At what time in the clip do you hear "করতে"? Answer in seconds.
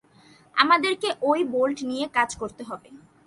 2.35-2.63